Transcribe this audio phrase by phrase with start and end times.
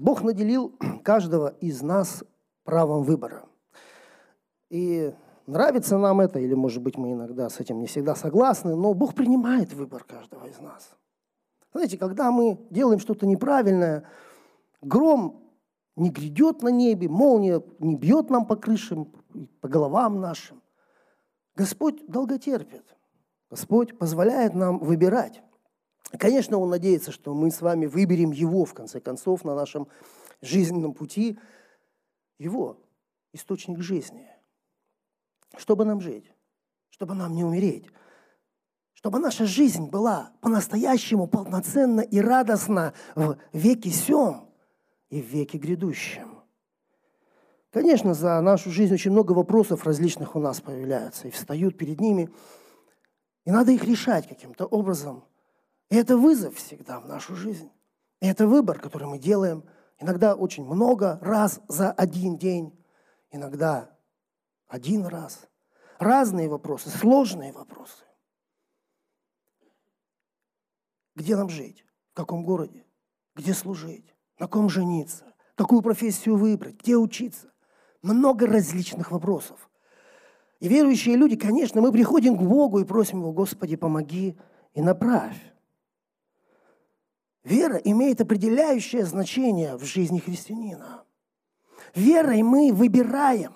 [0.00, 0.74] Бог наделил
[1.04, 2.24] каждого из нас
[2.64, 3.44] правом выбора.
[4.70, 5.14] И
[5.46, 9.14] нравится нам это, или, может быть, мы иногда с этим не всегда согласны, но Бог
[9.14, 10.90] принимает выбор каждого из нас.
[11.72, 14.04] Знаете, когда мы делаем что-то неправильное,
[14.82, 15.42] гром
[15.96, 19.12] не грядет на небе, молния не бьет нам по крышам,
[19.60, 20.62] по головам нашим.
[21.56, 22.84] Господь долготерпит.
[23.50, 25.42] Господь позволяет нам выбирать.
[26.16, 29.88] Конечно, Он надеется, что мы с вами выберем Его, в конце концов, на нашем
[30.40, 31.38] жизненном пути.
[32.38, 32.78] Его,
[33.32, 34.30] источник жизни.
[35.56, 36.32] Чтобы нам жить,
[36.90, 37.86] чтобы нам не умереть,
[38.94, 44.50] чтобы наша жизнь была по-настоящему полноценна и радостна в веке сем
[45.10, 46.42] и в веке грядущем.
[47.70, 52.30] Конечно, за нашу жизнь очень много вопросов различных у нас появляются и встают перед ними.
[53.44, 55.24] И надо их решать каким-то образом.
[55.90, 57.70] И это вызов всегда в нашу жизнь.
[58.20, 59.64] И это выбор, который мы делаем
[59.98, 62.78] иногда очень много раз за один день,
[63.30, 63.96] иногда
[64.66, 65.48] один раз.
[65.98, 68.04] Разные вопросы, сложные вопросы.
[71.14, 71.84] Где нам жить?
[72.12, 72.84] В каком городе?
[73.34, 74.14] Где служить?
[74.38, 75.24] На ком жениться?
[75.56, 76.76] Какую профессию выбрать?
[76.76, 77.52] Где учиться?
[78.02, 79.68] Много различных вопросов.
[80.60, 84.38] И верующие люди, конечно, мы приходим к Богу и просим Его, Господи, помоги
[84.74, 85.36] и направь.
[87.48, 91.06] Вера имеет определяющее значение в жизни христианина.
[91.94, 93.54] Верой мы выбираем,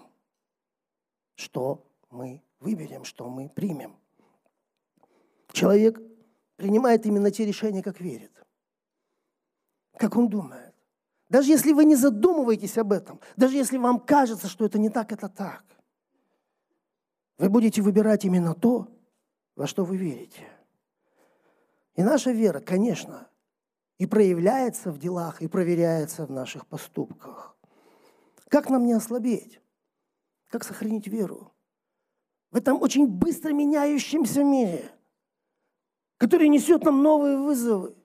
[1.34, 3.94] что мы выберем, что мы примем.
[5.52, 6.00] Человек
[6.56, 8.32] принимает именно те решения, как верит,
[9.98, 10.74] как он думает.
[11.28, 15.12] Даже если вы не задумываетесь об этом, даже если вам кажется, что это не так,
[15.12, 15.64] это так,
[17.36, 18.88] вы будете выбирать именно то,
[19.54, 20.48] во что вы верите.
[21.94, 23.28] И наша вера, конечно,
[24.02, 27.56] и проявляется в делах, и проверяется в наших поступках.
[28.48, 29.60] Как нам не ослабеть?
[30.48, 31.52] Как сохранить веру?
[32.50, 34.90] В этом очень быстро меняющемся мире,
[36.16, 37.94] который несет нам новые вызовы–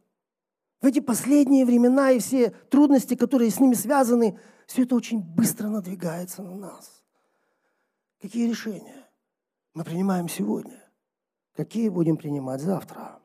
[0.81, 5.69] в эти последние времена и все трудности, которые с ними связаны, все это очень быстро
[5.69, 7.03] надвигается на нас.
[8.21, 9.09] Какие решения
[9.73, 10.83] мы принимаем сегодня?
[11.55, 13.19] Какие будем принимать завтра?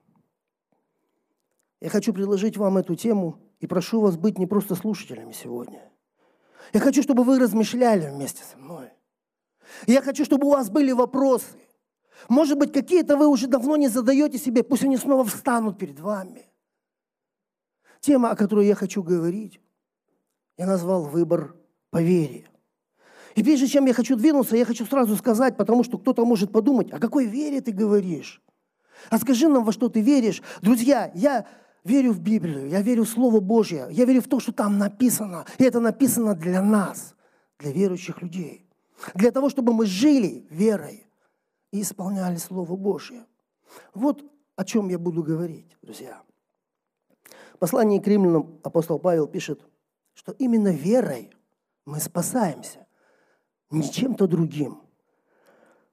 [1.82, 5.82] Я хочу предложить вам эту тему и прошу вас быть не просто слушателями сегодня.
[6.72, 8.88] Я хочу, чтобы вы размышляли вместе со мной.
[9.86, 11.58] Я хочу, чтобы у вас были вопросы.
[12.28, 16.46] Может быть, какие-то вы уже давно не задаете себе, пусть они снова встанут перед вами–
[18.02, 19.60] Тема, о которой я хочу говорить,
[20.58, 21.54] я назвал «Выбор
[21.90, 22.48] по вере».
[23.36, 26.90] И прежде чем я хочу двинуться, я хочу сразу сказать, потому что кто-то может подумать,
[26.90, 28.42] о какой вере ты говоришь?
[29.08, 30.42] А скажи нам, во что ты веришь.
[30.62, 31.46] Друзья, я
[31.84, 35.44] верю в Библию, я верю в Слово Божье, я верю в то, что там написано.
[35.58, 37.14] И это написано для нас,
[37.58, 38.66] для верующих людей.
[39.14, 41.06] Для того, чтобы мы жили верой
[41.72, 43.24] и исполняли Слово Божье.
[43.94, 44.24] Вот
[44.56, 46.22] о чем я буду говорить, друзья
[47.62, 49.60] послании к римлянам апостол Павел пишет,
[50.14, 51.30] что именно верой
[51.86, 52.88] мы спасаемся,
[53.70, 54.82] не чем-то другим.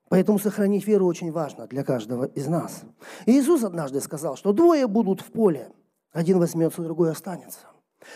[0.10, 2.82] Поэтому сохранить веру очень важно для каждого из нас.
[3.28, 5.72] Иисус однажды сказал, что двое будут в поле,
[6.12, 7.68] один возьмется, другой останется.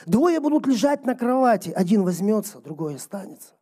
[0.06, 3.54] Двое будут лежать на кровати, один возьмется, другой останется.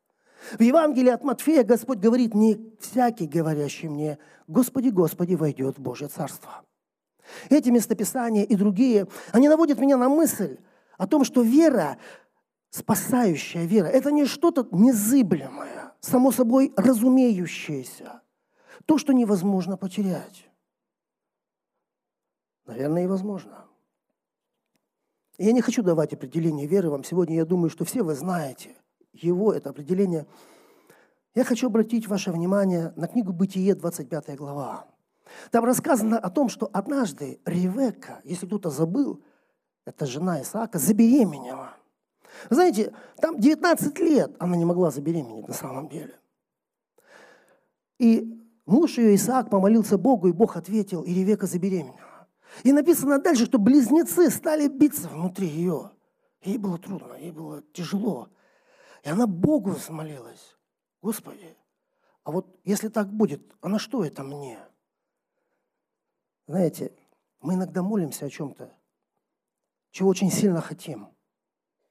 [0.58, 6.08] В Евангелии от Матфея Господь говорит, не всякий, говорящий мне, Господи, Господи, войдет в Божье
[6.08, 6.64] Царство.
[7.50, 10.58] Эти местописания и другие, они наводят меня на мысль
[10.97, 11.97] о том, что вера,
[12.70, 18.22] спасающая вера, это не что-то незыблемое, само собой разумеющееся,
[18.86, 20.50] то, что невозможно потерять.
[22.66, 23.66] Наверное, и возможно.
[25.38, 27.36] Я не хочу давать определение веры вам сегодня.
[27.36, 28.75] Я думаю, что все вы знаете
[29.14, 30.25] его, это определение.
[31.34, 34.88] Я хочу обратить ваше внимание на книгу «Бытие», 25 глава.
[35.50, 39.24] Там рассказано о том, что однажды Ревекка, если кто-то забыл,
[39.86, 41.75] это жена Исаака, забеременела.
[42.50, 46.14] Знаете, там 19 лет она не могла забеременеть на самом деле.
[47.97, 52.10] И муж ее Исаак помолился Богу, и Бог ответил, и Ревека забеременела.
[52.64, 55.92] И написано дальше, что близнецы стали биться внутри ее.
[56.42, 58.30] Ей было трудно, ей было тяжело.
[59.03, 60.58] И она Богу взмолилась.
[61.02, 61.58] Господи,
[62.24, 64.59] а вот если так будет, а на что это мне?
[66.48, 66.94] Знаете,
[67.40, 68.72] мы иногда молимся о чем-то,
[69.92, 71.09] чего очень сильно хотим,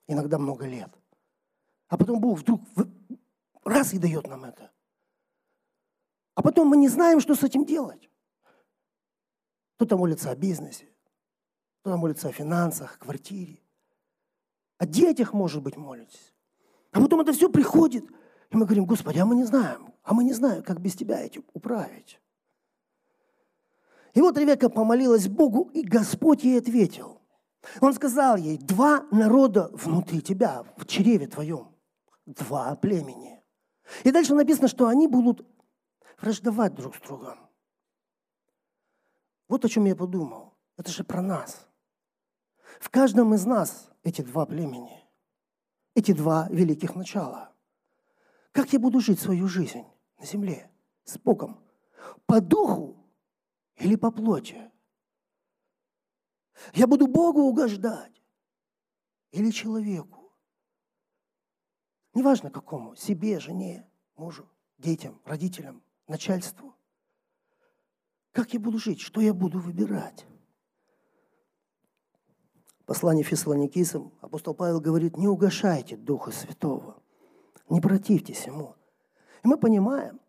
[0.06, 0.90] иногда много лет.
[1.88, 2.60] А потом Бог вдруг
[3.64, 4.70] раз и дает нам это.
[6.34, 8.08] А потом мы не знаем, что с этим делать.
[9.80, 10.84] Кто-то молится о бизнесе,
[11.80, 13.62] кто-то молится о финансах, квартире.
[14.76, 16.34] о детях, может быть, молитесь.
[16.92, 18.04] А потом это все приходит,
[18.50, 21.22] и мы говорим, Господи, а мы не знаем, а мы не знаем, как без Тебя
[21.22, 22.20] этим управить.
[24.12, 27.22] И вот Ревека помолилась Богу, и Господь ей ответил.
[27.80, 31.74] Он сказал ей, два народа внутри тебя, в чреве твоем,
[32.26, 33.42] два племени.
[34.04, 35.42] И дальше написано, что они будут
[36.20, 37.49] враждовать друг с другом.
[39.50, 40.54] Вот о чем я подумал.
[40.76, 41.66] Это же про нас.
[42.78, 45.04] В каждом из нас эти два племени,
[45.96, 47.52] эти два великих начала.
[48.52, 49.84] Как я буду жить свою жизнь
[50.18, 50.70] на земле
[51.02, 51.66] с Богом?
[52.26, 53.04] По духу
[53.74, 54.70] или по плоти?
[56.72, 58.22] Я буду Богу угождать
[59.32, 60.32] или человеку?
[62.14, 64.48] Неважно какому, себе, жене, мужу,
[64.78, 66.76] детям, родителям, начальству.
[68.32, 69.00] Как я буду жить?
[69.00, 70.26] Что я буду выбирать?
[72.86, 77.00] Послание Фессалоникийцам апостол Павел говорит, не угошайте Духа Святого,
[77.68, 78.74] не противьтесь Ему.
[79.44, 80.20] И мы понимаем,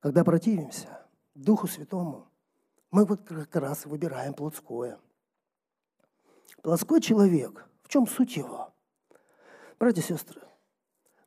[0.00, 2.28] когда противимся Духу Святому,
[2.90, 4.98] мы вот как раз выбираем плотское.
[6.62, 8.72] Плотской человек, в чем суть его?
[9.78, 10.42] Братья и сестры,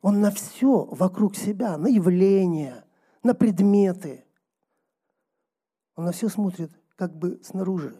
[0.00, 2.84] он на все вокруг себя, на явления,
[3.22, 4.24] на предметы,
[5.96, 7.96] он на все смотрит как бы снаружи,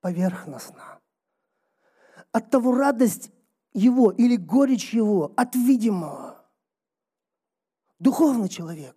[0.00, 1.00] поверхностно.
[2.32, 3.30] От того радость
[3.72, 6.48] его или горечь его от видимого.
[7.98, 8.96] Духовный человек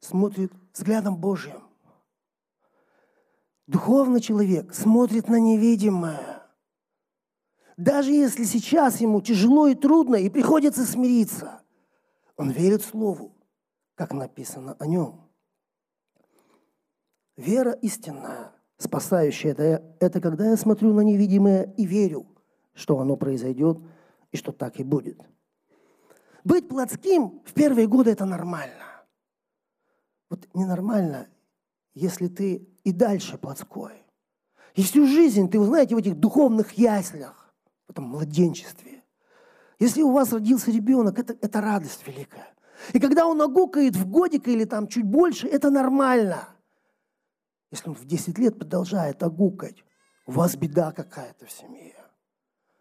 [0.00, 1.62] смотрит взглядом Божьим.
[3.66, 6.42] Духовный человек смотрит на невидимое.
[7.76, 11.62] Даже если сейчас ему тяжело и трудно, и приходится смириться,
[12.36, 13.34] он верит Слову,
[13.94, 15.23] как написано о нем.
[17.36, 22.26] Вера истинная, спасающая, это, это когда я смотрю на невидимое и верю,
[22.74, 23.78] что оно произойдет
[24.30, 25.20] и что так и будет.
[26.44, 28.84] Быть плотским в первые годы это нормально.
[30.30, 31.26] Вот ненормально,
[31.94, 34.04] если ты и дальше плотской.
[34.74, 37.52] И всю жизнь ты, вы знаете, в этих духовных яслях,
[37.86, 39.02] в этом младенчестве.
[39.78, 42.54] Если у вас родился ребенок, это, это радость великая.
[42.92, 46.48] И когда он огукает в годик или там чуть больше, это нормально.
[47.74, 49.82] Если он в 10 лет продолжает огукать,
[50.26, 51.96] у вас беда какая-то в семье.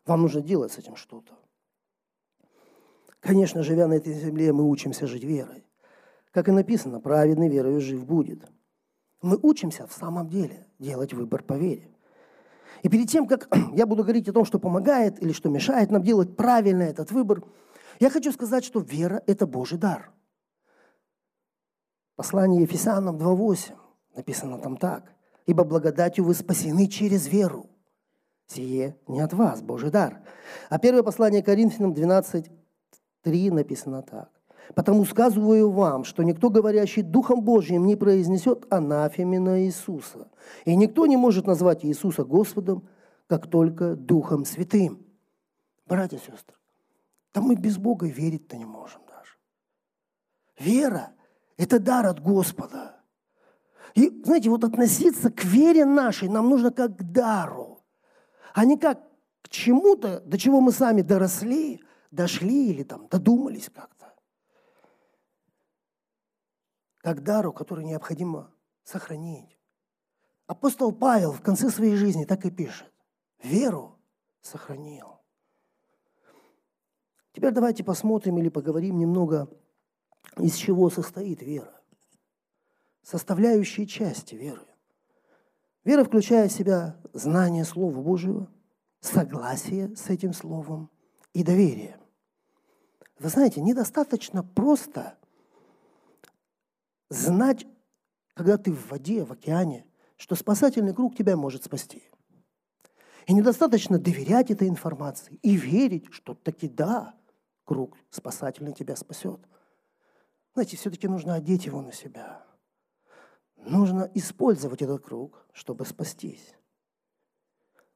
[0.05, 1.33] Вам нужно делать с этим что-то.
[3.19, 5.65] Конечно, живя на этой земле, мы учимся жить верой.
[6.29, 8.45] Как и написано, праведный верою жив будет.
[9.23, 11.89] Мы учимся в самом деле делать выбор по вере.
[12.83, 16.03] И перед тем, как я буду говорить о том, что помогает или что мешает нам
[16.03, 17.43] делать правильно этот выбор,
[17.99, 20.11] я хочу сказать, что вера– это Божий дар.
[22.15, 23.82] Послание Ефесянам 2.8
[24.15, 25.13] написано там так.
[25.45, 27.69] «Ибо благодатью вы спасены через веру.
[28.47, 30.21] Сие не от вас, Божий дар».
[30.69, 34.29] А первое послание Коринфянам 12.3 написано так.
[34.75, 40.29] Потому сказываю вам, что никто, говорящий Духом Божьим, не произнесет анафеме на Иисуса.
[40.65, 42.87] И никто не может назвать Иисуса Господом,
[43.27, 45.05] как только Духом Святым.
[45.85, 46.55] Братья и сестры,
[47.33, 49.33] да мы без Бога верить-то не можем даже.
[50.59, 51.11] Вера–
[51.57, 52.92] это дар от Господа.
[53.95, 57.79] И, знаете, вот относиться к вере нашей нам нужно как к дару,
[58.53, 58.99] а не как
[59.41, 64.13] к чему-то, до чего мы сами доросли, дошли или там додумались как-то
[67.03, 68.49] как дару, который необходимо
[68.85, 69.59] сохранить.
[70.47, 72.91] Апостол Павел в конце своей жизни так и пишет.
[73.43, 73.99] Веру
[74.41, 75.19] сохранил.
[77.33, 79.49] Теперь давайте посмотрим или поговорим немного,
[80.37, 81.82] из чего состоит вера.
[83.03, 84.65] Составляющие части веры.
[85.83, 88.49] Вера включает в себя знание Слова Божьего,
[89.01, 90.89] согласие с этим Словом
[91.33, 91.99] и доверие.
[93.19, 95.17] Вы знаете, недостаточно просто
[97.09, 97.67] знать,
[98.33, 102.03] когда ты в воде, в океане, что спасательный круг тебя может спасти.
[103.27, 107.15] И недостаточно доверять этой информации и верить, что таки да,
[107.65, 109.39] круг спасательный тебя спасет.
[110.53, 112.45] Знаете, все-таки нужно одеть его на себя.
[113.65, 116.55] Нужно использовать этот круг, чтобы спастись.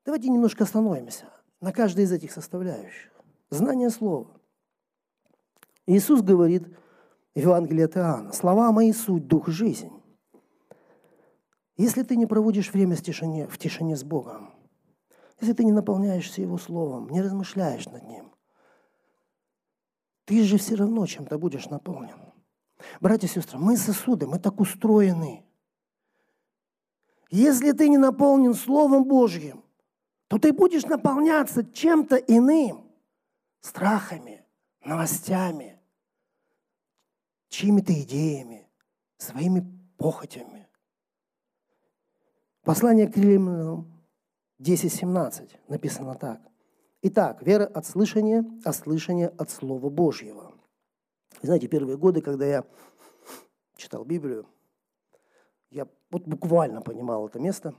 [0.06, 1.26] Давайте немножко остановимся
[1.62, 3.12] на каждой из этих составляющих.
[3.50, 4.28] Знание слова.
[5.86, 6.68] Иисус говорит–
[7.38, 8.34] Евангелие от Иоанна.
[8.34, 9.92] Слова мои суть, дух, жизнь.
[11.76, 14.56] Если ты не проводишь время в тишине, в тишине с Богом,
[15.40, 18.34] если ты не наполняешься Его Словом, не размышляешь над Ним,
[20.26, 22.18] ты же все равно чем-то будешь наполнен.
[23.02, 25.46] Братья и сестры, мы сосуды, мы так устроены.
[27.30, 29.64] Если ты не наполнен Словом Божьим,
[30.28, 32.92] то ты будешь наполняться чем-то иным,
[33.62, 34.46] страхами,
[34.84, 35.80] новостями,
[37.50, 38.70] чьими-то идеями,
[39.18, 39.66] своими
[39.98, 40.68] похотями.
[42.64, 43.92] Послание к Римлянам
[44.60, 46.42] 10.17 написано так.
[47.02, 50.54] Итак, вера от слышания, а слышание от Слова Божьего.
[51.42, 52.66] Знаете, первые годы, когда я
[53.78, 54.48] читал Библию,
[55.70, 57.74] я вот буквально понимал это место.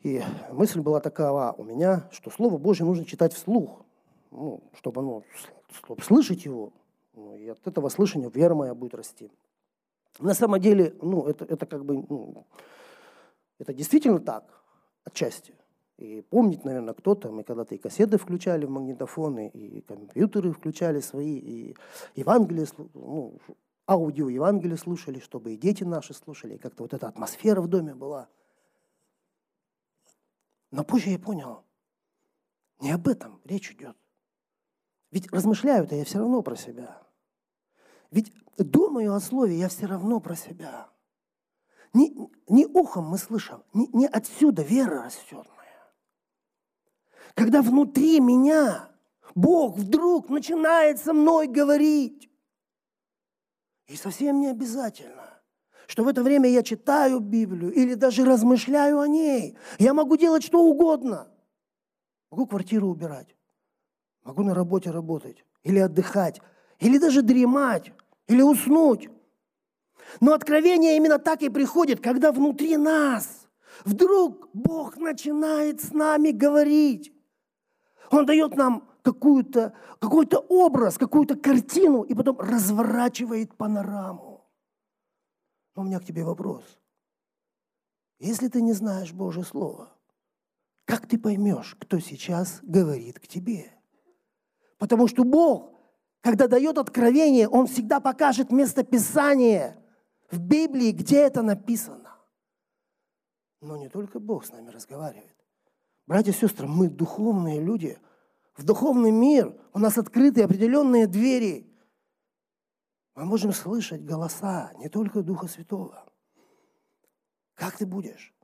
[0.00, 3.82] И мысль была такова у меня, что Слово Божье нужно читать вслух,
[4.30, 5.22] ну, чтобы, оно,
[5.70, 6.72] чтобы слышать его.
[7.14, 9.30] Ну, и от этого слышания вера моя будет расти.
[10.18, 12.46] На самом деле, ну, это, это как бы, ну,
[13.58, 14.44] это действительно так,
[15.04, 15.54] отчасти.
[15.98, 21.38] И помнит, наверное, кто-то, мы когда-то и кассеты включали в магнитофоны, и компьютеры включали свои,
[21.38, 21.76] и
[22.14, 23.38] Евангелие, ну,
[23.88, 27.94] аудио Евангелие слушали, чтобы и дети наши слушали, и как-то вот эта атмосфера в доме
[27.94, 28.28] была.
[30.70, 31.64] Но позже я понял,
[32.80, 33.96] не об этом речь идет.
[35.10, 37.02] Ведь размышляю-то я все равно про себя.
[38.10, 40.90] Ведь думаю о слове я все равно про себя.
[41.92, 42.14] Не,
[42.48, 45.92] не ухом мы слышим, не, не отсюда вера растет моя.
[47.34, 48.90] Когда внутри меня
[49.34, 52.30] Бог вдруг начинает со мной говорить.
[53.86, 55.40] И совсем не обязательно,
[55.86, 59.56] что в это время я читаю Библию или даже размышляю о ней.
[59.78, 61.28] Я могу делать что угодно.
[62.30, 63.36] Могу квартиру убирать,
[64.24, 66.40] могу на работе работать, или отдыхать,
[66.80, 67.92] или даже дремать,
[68.26, 69.08] или уснуть.
[70.20, 73.46] Но откровение именно так и приходит, когда внутри нас
[73.84, 77.12] вдруг Бог начинает с нами говорить.
[78.10, 84.44] Он дает нам какую-то, какой-то образ, какую-то картину и потом разворачивает панораму.
[85.76, 86.64] Но у меня к тебе вопрос.
[88.18, 89.92] Если ты не знаешь Божье Слово,
[90.86, 93.70] как ты поймешь, кто сейчас говорит к тебе?
[94.78, 95.70] Потому что Бог,
[96.20, 99.76] когда дает откровение, Он всегда покажет место Писания
[100.32, 102.16] в Библии, где это написано.
[103.60, 105.36] Но не только Бог с нами разговаривает.
[106.08, 108.00] Братья и сестры, мы духовные люди–
[108.56, 111.70] в духовный мир, у нас открыты определенные двери.
[113.14, 116.04] Мы можем слышать голоса не только Духа Святого.
[117.54, 118.34] Как ты будешь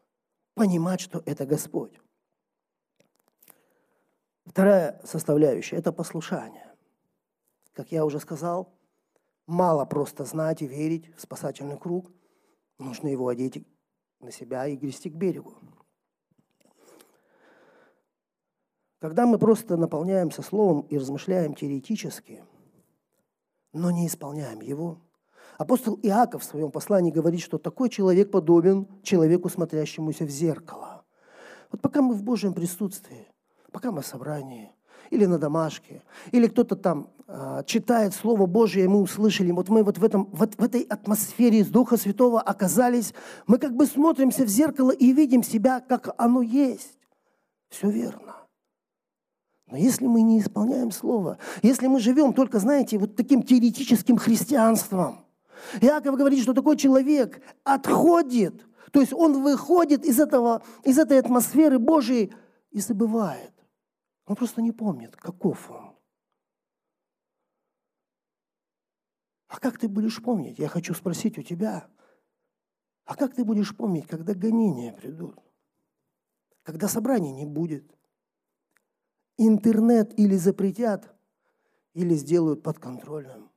[0.55, 1.99] понимать, что это Господь?
[4.45, 6.75] Вторая составляющая– это послушание.
[7.73, 8.75] Как я уже сказал,
[9.47, 12.11] мало просто знать и верить в спасательный круг.
[12.79, 13.67] Нужно его одеть
[14.21, 15.55] на себя и грести к берегу.
[19.03, 22.45] Когда мы просто наполняемся Словом и размышляем теоретически,
[23.73, 24.99] но не исполняем его,
[25.59, 31.03] апостол Иаков в своем послании говорит, что такой человек подобен человеку, смотрящемуся в зеркало.
[31.73, 33.27] Вот пока мы в Божьем присутствии,
[33.73, 34.71] пока мы в собрании,
[35.11, 39.83] или на домашке, или кто-то там э, читает Слово Божие, и мы услышали, вот мы
[39.83, 43.15] вот в, этом, вот в этой атмосфере из Духа Святого оказались,
[43.49, 47.01] мы как бы смотримся в зеркало и видим себя, как оно есть.
[47.69, 48.42] Все верно.
[49.73, 55.25] Но если мы не исполняем Слово, если мы живем только, знаете, вот таким теоретическим христианством,
[55.81, 61.79] Иаков говорит, что такой человек отходит, то есть он выходит из, этого, из этой атмосферы
[61.79, 62.35] Божией
[62.71, 63.55] и забывает.
[64.27, 65.97] Он просто не помнит, каков он.
[69.49, 70.59] А как ты будешь помнить?
[70.59, 71.89] Я хочу спросить у тебя.
[73.07, 75.39] А как ты будешь помнить, когда гонения придут?
[76.63, 77.91] Когда собрания не будет?
[79.37, 81.15] Интернет или запретят,
[81.95, 83.51] или сделают подконтрольным.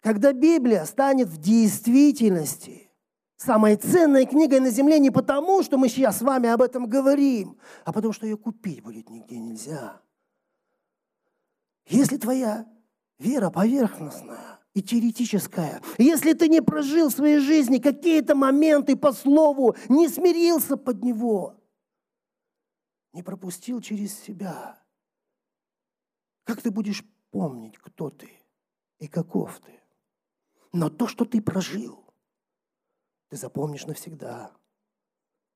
[0.00, 2.90] Когда Библия станет в действительности
[3.36, 7.58] самой ценной книгой на земле не потому, что мы сейчас с вами об этом говорим,
[7.84, 10.00] а потому что ее купить будет нигде нельзя.
[11.86, 12.66] Если твоя
[13.18, 19.74] вера поверхностная и теоретическая, если ты не прожил в своей жизни какие-то моменты по слову,
[19.88, 21.54] не смирился под него,
[23.18, 24.80] не пропустил через себя,
[26.44, 28.30] как ты будешь помнить, кто ты
[29.00, 29.80] и каков ты?
[30.72, 32.14] Но то, что ты прожил,
[33.28, 34.52] ты запомнишь навсегда.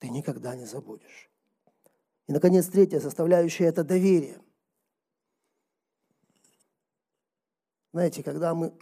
[0.00, 1.30] Ты никогда не забудешь.
[2.26, 4.40] И, наконец, третья составляющая– это доверие.
[7.92, 8.76] Знаете, когда мы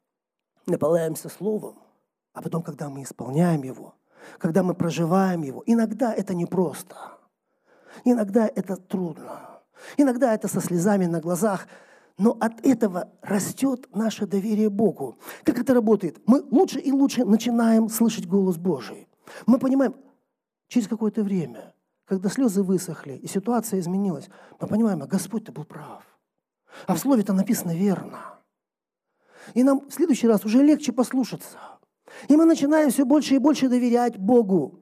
[0.66, 1.82] наполняемся Словом,
[2.32, 3.94] а потом, когда мы исполняем его,
[4.38, 7.18] когда мы проживаем его, иногда это непросто,
[8.04, 9.48] иногда это трудно–
[9.96, 11.66] Иногда это со слезами на глазах,
[12.18, 15.18] но от этого растет наше доверие Богу.
[15.44, 16.20] Как это работает?
[16.26, 19.08] Мы лучше и лучше начинаем слышать голос Божий.
[19.46, 19.94] Мы понимаем,
[20.68, 24.28] через какое-то время, когда слезы высохли и ситуация изменилась,
[24.60, 26.04] мы понимаем, а Господь-то был прав.
[26.86, 28.38] А в слове-то написано верно.
[29.54, 31.58] И нам в следующий раз уже легче послушаться.
[32.28, 34.80] И мы начинаем все больше и больше доверять Богу.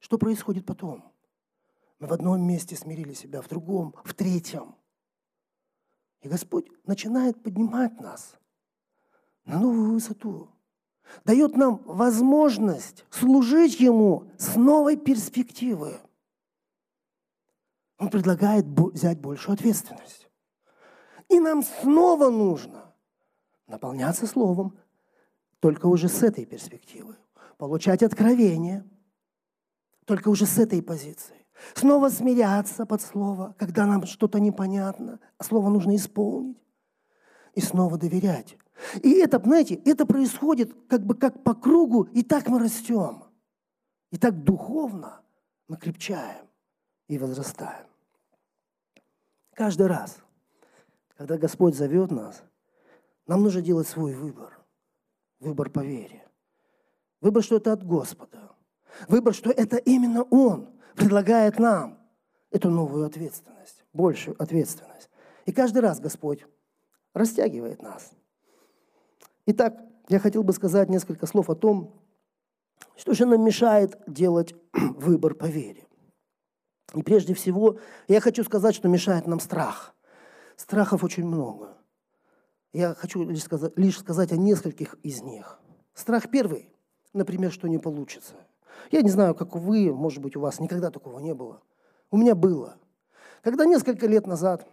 [0.00, 1.11] Что происходит потом?
[2.02, 4.74] Мы в одном месте смирили себя, в другом, в третьем.
[6.20, 8.40] И Господь начинает поднимать нас
[9.44, 10.50] на новую высоту.
[11.24, 16.00] Дает нам возможность служить Ему с новой перспективы.
[17.98, 20.28] Он предлагает взять большую ответственность.
[21.28, 22.92] И нам снова нужно
[23.68, 24.76] наполняться Словом,
[25.60, 27.14] только уже с этой перспективы.
[27.58, 28.84] Получать откровение,
[30.04, 31.41] только уже с этой позиции.
[31.74, 36.58] Снова смиряться под Слово, когда нам что-то непонятно, а Слово нужно исполнить.
[37.54, 38.56] И снова доверять.
[39.02, 43.24] И это, знаете, это происходит как бы как по кругу, и так мы растем.
[44.10, 45.20] И так духовно
[45.68, 46.46] мы крепчаем
[47.08, 47.86] и возрастаем.
[49.54, 50.18] Каждый раз,
[51.16, 52.42] когда Господь зовет нас,
[53.26, 54.58] нам нужно делать свой выбор.
[55.38, 56.26] Выбор по вере.
[57.20, 58.52] Выбор, что это от Господа.
[59.08, 61.98] Выбор, что это именно Он предлагает нам
[62.50, 65.10] эту новую ответственность, большую ответственность.
[65.46, 66.44] И каждый раз Господь
[67.14, 68.12] растягивает нас.
[69.46, 72.00] Итак, я хотел бы сказать несколько слов о том,
[72.96, 75.86] что же нам мешает делать выбор по вере.
[76.94, 79.94] И прежде всего, я хочу сказать, что мешает нам страх.
[80.56, 81.76] Страхов очень много.
[82.72, 85.58] Я хочу лишь сказать, лишь сказать о нескольких из них.
[85.94, 86.70] Страх первый,
[87.12, 88.34] например, что не получится.
[88.90, 91.62] Я не знаю, как вы, может быть, у вас никогда такого не было.
[92.10, 92.76] У меня было.
[93.42, 94.66] Когда несколько лет назад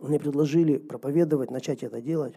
[0.00, 2.34] мне предложили проповедовать, начать это делать,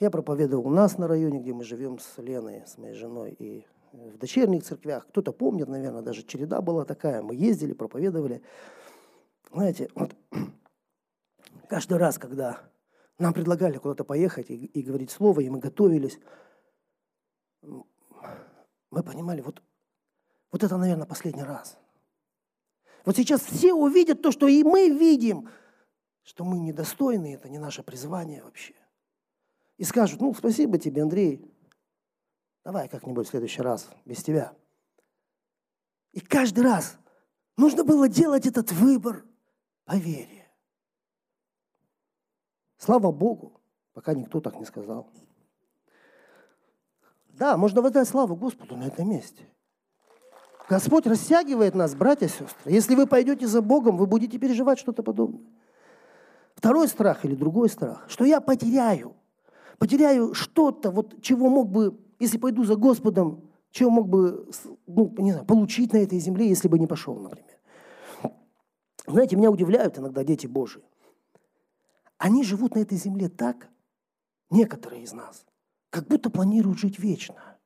[0.00, 3.66] я проповедовал у нас на районе, где мы живем с Леной, с моей женой, и
[3.92, 5.06] в дочерних церквях.
[5.08, 7.22] Кто-то помнит, наверное, даже череда была такая.
[7.22, 8.42] Мы ездили, проповедовали.
[9.52, 10.14] Знаете, вот
[11.68, 12.60] каждый раз, когда
[13.18, 16.18] нам предлагали куда-то поехать и, и говорить слово, и мы готовились,
[18.90, 19.62] мы понимали, вот,
[20.50, 21.78] вот это, наверное, последний раз.
[23.04, 25.48] Вот сейчас все увидят то, что и мы видим,
[26.22, 28.74] что мы недостойны, это не наше призвание вообще.
[29.76, 31.40] И скажут, ну, спасибо тебе, Андрей,
[32.64, 34.56] давай как-нибудь в следующий раз без тебя.
[36.12, 36.98] И каждый раз
[37.56, 39.24] нужно было делать этот выбор
[39.84, 40.50] по вере.
[42.78, 43.60] Слава Богу,
[43.92, 45.10] пока никто так не сказал.
[47.38, 49.44] Да, можно воздать славу Господу на этом месте.
[50.68, 52.72] Господь растягивает нас, братья и сестры.
[52.72, 55.46] Если вы пойдете за Богом, вы будете переживать что-то подобное.
[56.54, 59.14] Второй страх или другой страх, что я потеряю.
[59.78, 64.48] Потеряю что-то, вот, чего мог бы, если пойду за Господом, чего мог бы
[64.86, 67.50] ну, не знаю, получить на этой земле, если бы не пошел, например.
[69.06, 70.82] Знаете, меня удивляют иногда дети Божии.
[72.18, 73.68] Они живут на этой земле так,
[74.50, 75.45] некоторые из нас,
[75.96, 77.56] как будто планируют жить вечно.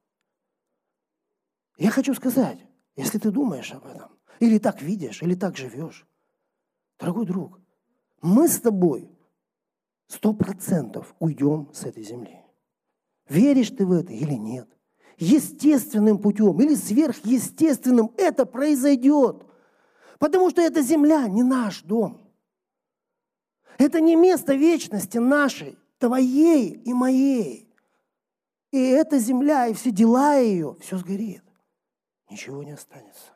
[1.79, 2.65] Я хочу сказать,
[2.95, 6.07] если ты думаешь об этом, или так видишь, или так живешь,
[7.01, 7.59] дорогой друг,
[8.23, 9.11] мы с тобой
[10.07, 12.41] сто процентов уйдем с этой земли.
[13.29, 14.69] Веришь ты в это или нет?
[15.17, 19.45] Естественным путем или сверхъестественным это произойдет.
[20.21, 22.31] Потому что эта земля не наш дом.
[23.77, 27.70] Это не место вечности нашей, твоей и моей.
[28.71, 31.43] И эта земля, и все дела ее, все сгорит.
[32.31, 33.33] Ничего не останется.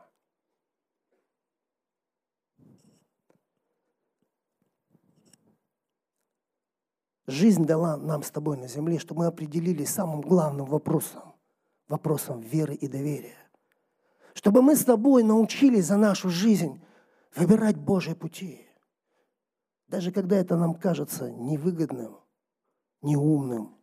[7.27, 11.35] Жизнь дала нам с тобой на земле, чтобы мы определились самым главным вопросом,
[11.88, 13.38] вопросом веры и доверия.
[14.35, 16.85] Чтобы мы с тобой научились за нашу жизнь
[17.35, 18.68] выбирать Божьи пути.
[19.88, 22.20] Даже когда это нам кажется невыгодным,
[23.01, 23.75] неумным,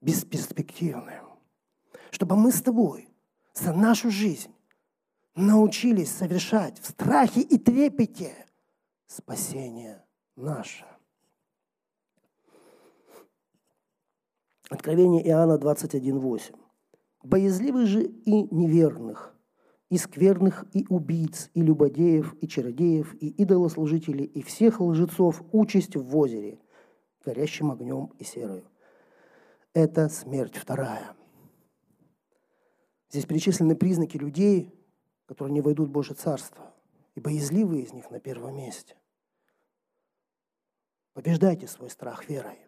[0.00, 1.26] бесперспективным.
[2.10, 3.08] Чтобы мы с тобой
[3.54, 4.54] за нашу жизнь
[5.34, 8.32] научились совершать в страхе и трепете
[9.06, 10.04] спасение
[10.36, 10.84] наше.
[14.70, 16.54] Откровение Иоанна 21.8.
[17.22, 19.34] «Боязливых же и неверных,
[19.88, 26.16] и скверных, и убийц, и любодеев, и чародеев, и идолослужителей, и всех лжецов участь в
[26.16, 26.60] озере,
[27.24, 28.64] горящим огнем и серою
[29.78, 31.14] это смерть вторая.
[33.10, 34.74] Здесь перечислены признаки людей,
[35.26, 36.74] которые не войдут в Божье Царство.
[37.14, 38.96] И боязливые из них на первом месте.
[41.14, 42.58] Побеждайте свой страх верой.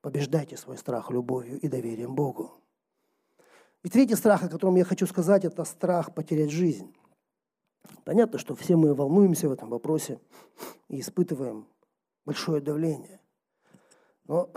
[0.00, 2.52] Побеждайте свой страх любовью и доверием Богу.
[3.82, 6.94] И третий страх, о котором я хочу сказать, это страх потерять жизнь.
[8.04, 10.20] Понятно, что все мы волнуемся в этом вопросе
[10.88, 11.68] и испытываем
[12.24, 13.20] большое давление.
[14.24, 14.50] Но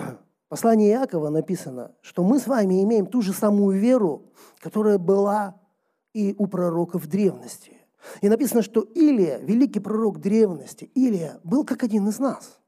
[0.55, 5.59] послании Иакова написано, что мы с вами имеем ту же самую веру, которая была
[6.13, 7.73] и у пророков древности.
[8.21, 12.61] И написано, что Илия, великий пророк древности, Илия был как один из нас.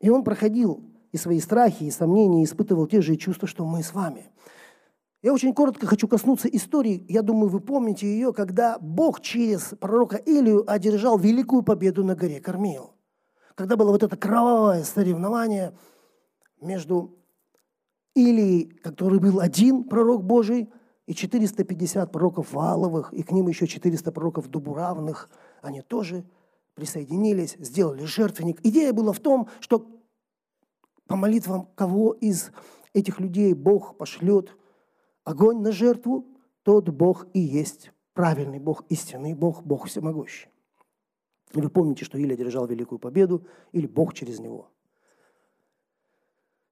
[0.00, 3.82] И он проходил и свои страхи, и сомнения, и испытывал те же чувства, что мы
[3.82, 4.30] с вами.
[5.22, 7.06] Я очень коротко хочу коснуться истории.
[7.08, 12.38] Я думаю, вы помните ее, когда Бог через пророка Илию одержал великую победу на горе
[12.38, 12.90] Кормил.
[13.54, 15.72] Когда было вот это кровавое соревнование
[16.64, 17.16] между
[18.14, 20.70] Илией, который был один пророк Божий,
[21.06, 25.28] и 450 пророков Валовых, и к ним еще 400 пророков Дубуравных,
[25.60, 26.24] они тоже
[26.74, 28.64] присоединились, сделали жертвенник.
[28.64, 29.86] Идея была в том, что
[31.06, 32.50] по молитвам кого из
[32.94, 34.56] этих людей Бог пошлет
[35.24, 36.26] огонь на жертву,
[36.62, 40.48] тот Бог и есть правильный Бог, истинный Бог, Бог всемогущий.
[41.52, 44.70] Вы помните, что Илия держал великую победу, или Бог через него.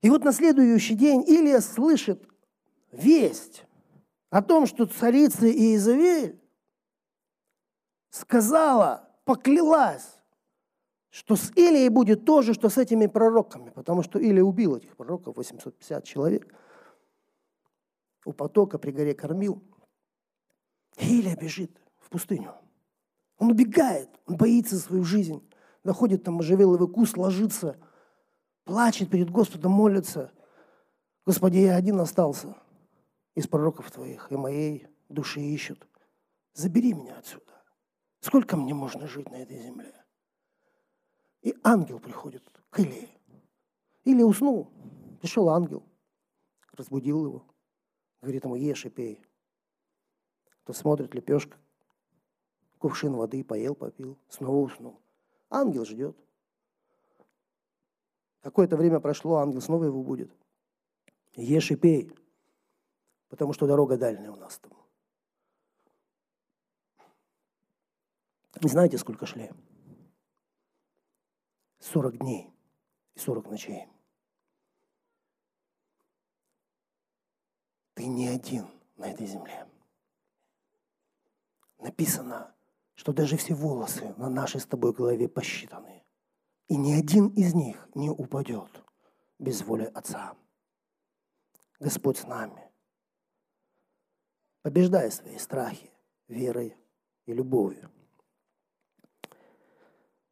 [0.02, 2.28] И вот на следующий день Илия слышит
[2.90, 3.64] весть
[4.30, 6.40] о том, что царица Иезавель
[8.10, 10.18] сказала, поклялась,
[11.10, 14.96] что с Илией будет то же, что с этими пророками, потому что Илия убил этих
[14.96, 16.52] пророков, 850 человек,
[18.24, 19.62] у потока при горе кормил.
[20.96, 22.54] Илия бежит в пустыню.
[23.38, 25.48] Он убегает, он боится свою жизнь,
[25.84, 27.76] находит там можжевеловый куст, ложится,
[28.64, 30.32] плачет перед Господом, молится.
[31.24, 32.56] Господи, я один остался–
[33.34, 35.86] из пророков твоих и моей души ищут.
[36.52, 37.62] Забери меня отсюда.
[38.20, 39.92] Сколько мне можно жить на этой земле?
[41.40, 43.08] И ангел приходит к Илии.
[44.04, 44.70] Или уснул.
[45.20, 45.84] Пришел ангел,
[46.72, 47.46] разбудил его.
[48.20, 49.24] Говорит ему, ешь и пей.
[50.64, 51.56] Тот смотрит, лепешка,
[52.78, 55.00] кувшин воды, поел, попил, снова уснул.
[55.48, 56.16] Ангел ждет.
[58.42, 60.30] Какое-то время прошло, ангел снова его будет.
[61.34, 62.12] Ешь и пей
[63.32, 64.72] потому что дорога дальняя у нас там.
[68.60, 69.50] Не знаете, сколько шли?
[71.78, 72.52] 40 дней
[73.14, 73.88] и 40 ночей.
[77.94, 79.66] Ты не один на этой земле.
[81.78, 82.54] Написано,
[82.92, 86.01] что даже все волосы на нашей с тобой голове посчитаны.
[86.72, 88.82] И ни один из них не упадет
[89.38, 90.32] без воли Отца.
[91.78, 92.72] Господь с нами
[94.62, 95.90] побеждая свои страхи
[96.28, 96.74] верой
[97.26, 97.90] и любовью.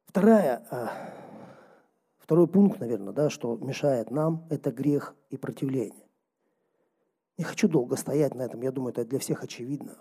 [0.07, 1.13] Вторая, а,
[2.17, 6.09] второй пункт, наверное, да, что мешает нам, это грех и противление.
[7.37, 9.99] Не хочу долго стоять на этом, я думаю, это для всех очевидно.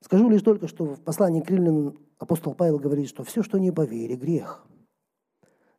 [0.00, 3.70] Скажу лишь только, что в послании к римлянам апостол Павел говорит, что все, что не
[3.70, 4.66] по вере, грех.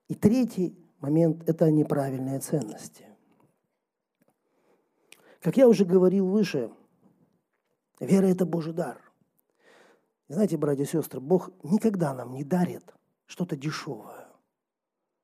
[0.08, 3.06] И третий момент– это неправильные ценности.
[5.41, 6.72] Как я уже говорил выше–
[8.00, 9.02] Вера– это Божий дар.
[10.30, 12.93] Знаете, братья и сестры, Бог никогда нам не дарит
[13.26, 14.28] что-то дешевое,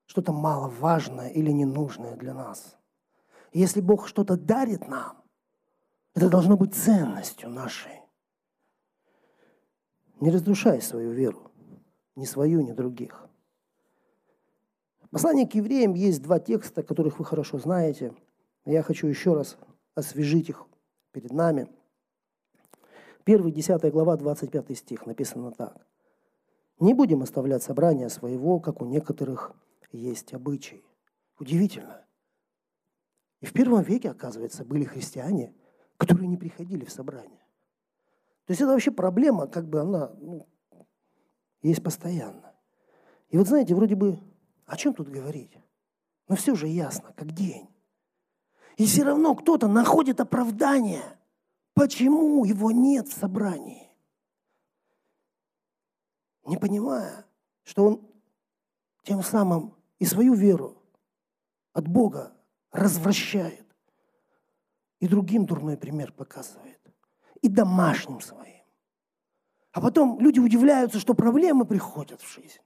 [0.05, 2.77] что-то маловажное или ненужное для нас.
[3.51, 5.21] Если Бог что-то дарит нам,
[6.15, 8.01] это должно быть ценностью нашей.
[10.19, 11.51] Не разрушай свою веру,
[12.15, 13.27] ни свою, ни других.
[15.13, 18.13] В послании к евреям есть два текста, которых вы хорошо знаете.
[18.65, 19.57] Я хочу еще раз
[19.95, 20.65] освежить их
[21.11, 21.67] перед нами–
[23.25, 25.87] 1, 10 глава, 25 стих написано так.
[26.79, 29.53] «Не будем оставлять собрания своего, как у некоторых
[29.91, 30.83] есть обычай».
[31.39, 32.05] Удивительно.
[33.41, 35.53] И в первом веке, оказывается, были христиане,
[35.97, 37.41] которые не приходили в собрание.
[38.45, 40.47] То есть это вообще проблема, как бы она ну,
[41.61, 42.53] есть постоянно.
[43.29, 44.19] И вот знаете, вроде бы,
[44.65, 45.57] о чем тут говорить?
[46.27, 47.67] Но все же ясно, как день.
[48.77, 51.03] И все равно кто-то находит оправдание–
[51.73, 53.89] Почему его нет в собрании?
[56.45, 57.25] Не понимая,
[57.63, 58.11] что он
[59.03, 60.77] тем самым и свою веру
[61.73, 62.35] от Бога
[62.71, 63.65] развращает,
[64.99, 66.79] и другим дурной пример показывает,
[67.41, 68.63] и домашним своим.
[69.71, 72.61] А потом люди удивляются, что проблемы приходят в жизнь,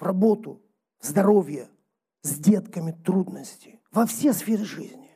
[0.00, 0.60] в работу,
[0.98, 1.68] в здоровье,
[2.22, 5.10] с детками трудности, во все сферы жизни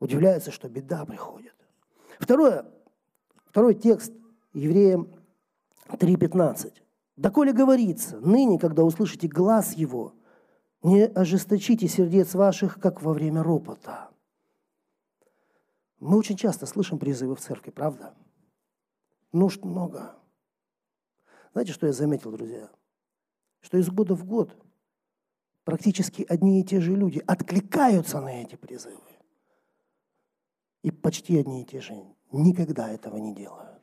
[0.00, 1.54] удивляются, что беда приходит.
[2.18, 2.66] Второе,
[3.46, 4.12] второй текст
[4.52, 5.12] Евреям
[5.88, 6.72] 3.15.
[7.16, 10.14] «Доколе говорится, ныне, когда услышите глаз его,
[10.82, 14.10] не ожесточите сердец ваших, как во время ропота».
[16.00, 18.14] Мы очень часто слышим призывы в церкви, правда?
[19.34, 20.14] нужд много.
[21.54, 22.68] Знаете, что я заметил, друзья?
[23.60, 24.56] Что из года в год
[25.62, 28.98] практически одни и те же люди откликаются на эти призывы.
[30.82, 31.94] И почти одни и те же
[32.32, 33.80] никогда этого не делают.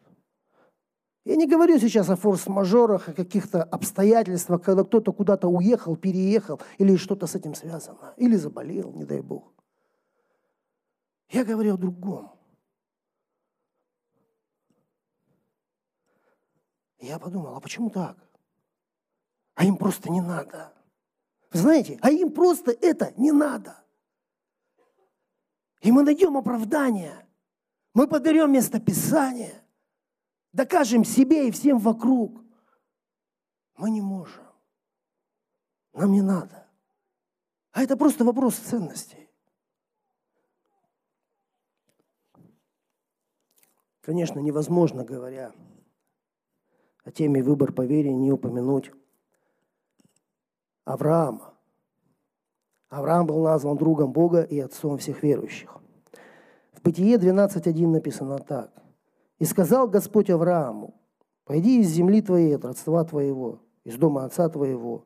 [1.24, 6.98] Я не говорю сейчас о форс-мажорах, о каких-то обстоятельствах, когда кто-то куда-то уехал, переехал, или
[6.98, 9.54] что-то с этим связано, или заболел, не дай бог.
[11.30, 12.34] Я говорю о другом.
[17.02, 18.16] Я подумал, а почему так?
[19.56, 20.72] А им просто не надо.
[21.52, 23.84] Знаете, а им просто это не надо.
[25.82, 27.28] И мы найдем оправдание.
[27.94, 29.64] Мы подберем местописание.
[30.54, 32.40] Докажем себе и всем вокруг.
[33.78, 34.44] Мы не можем.
[35.94, 36.68] Нам не надо.
[37.72, 39.30] А это просто вопрос ценностей.
[44.02, 45.52] Конечно, невозможно, говоря
[47.04, 48.92] о теме выбор по вере, не упомянуть
[50.86, 51.54] Авраама.
[52.90, 55.78] Авраам был назван другом Бога и отцом всех верующих.
[56.74, 58.72] В Бытие 12.1 написано так.
[59.40, 60.96] «И сказал Господь Аврааму,
[61.46, 65.06] пойди из земли твоей, от родства твоего, из дома отца твоего,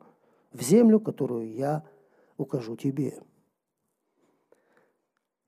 [0.52, 1.84] в землю, которую я
[2.38, 3.22] укажу тебе».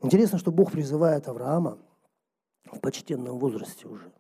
[0.02, 1.80] Интересно, что Бог призывает Авраама
[2.66, 4.12] в почтенном возрасте уже.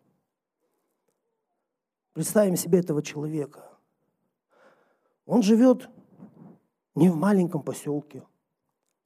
[2.18, 3.64] Представим себе этого человека.
[5.28, 5.88] Он живет
[6.96, 8.24] не в маленьком поселке,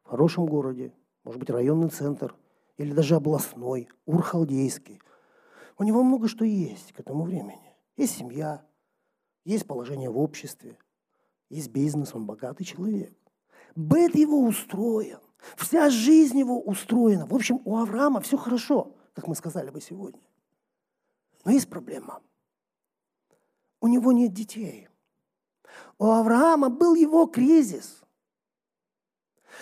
[0.06, 0.94] в хорошем городе,
[1.26, 2.34] может быть, районный центр,
[2.78, 5.02] или даже областной, урхалдейский.
[5.78, 7.76] У него много что есть к этому времени.
[7.98, 8.66] Есть семья,
[9.44, 10.78] есть положение в обществе,
[11.50, 13.14] есть бизнес, он богатый человек.
[13.76, 15.20] Бет его устроен,
[15.58, 17.26] вся жизнь его устроена.
[17.26, 20.22] В общем, у Авраама все хорошо, как мы сказали бы сегодня.
[21.44, 22.22] Но есть проблема.
[23.82, 24.88] У него нет детей.
[25.98, 28.04] У Авраама был его кризис.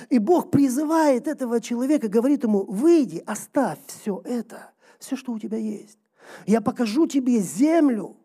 [0.10, 5.58] И Бог призывает этого человека, говорит ему, выйди, оставь все это, все, что у тебя
[5.58, 5.98] есть.
[6.46, 8.18] Я покажу тебе землю,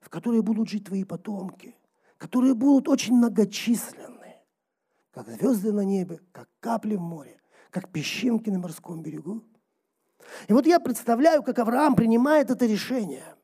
[0.00, 1.76] в которой будут жить твои потомки,
[2.16, 4.42] которые будут очень многочисленные,
[5.12, 9.44] как звезды на небе, как капли в море, как песчинки на морском берегу.
[10.48, 13.24] И вот я представляю, как Авраам принимает это решение–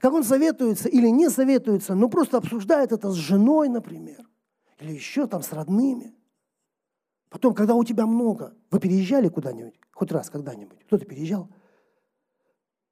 [0.00, 4.28] как он советуется или не советуется, но просто обсуждает это с женой, например,
[4.78, 6.14] или еще там с родными.
[7.28, 11.48] Потом, когда у тебя много, вы переезжали куда-нибудь, хоть раз когда-нибудь, кто-то переезжал?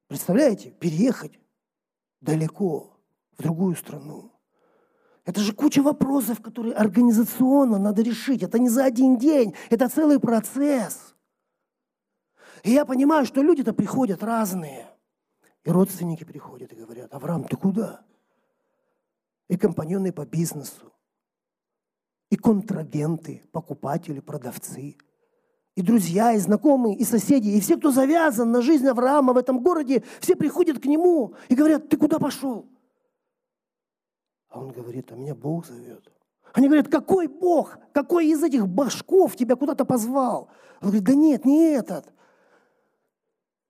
[0.09, 1.39] Представляете, переехать
[2.21, 2.97] далеко,
[3.37, 4.33] в другую страну.
[5.25, 8.43] Это же куча вопросов, которые организационно надо решить.
[8.43, 11.15] Это не за один день, это целый процесс.
[12.63, 14.89] И я понимаю, что люди-то приходят разные–
[15.65, 18.05] и родственники приходят и говорят, Авраам, ты куда?
[19.49, 20.93] И компаньоны по бизнесу,
[22.31, 24.97] и контрагенты, покупатели, продавцы,
[25.75, 29.61] и друзья, и знакомые, и соседи, и все, кто завязан на жизнь Авраама в этом
[29.61, 32.69] городе, все приходят к нему и говорят, ты куда пошел?
[34.49, 36.11] А он говорит, а меня Бог зовет.
[36.53, 37.79] Они говорят, какой Бог?
[37.93, 40.49] Какой из этих башков тебя куда-то позвал?
[40.81, 42.14] Он говорит, да нет, не этот.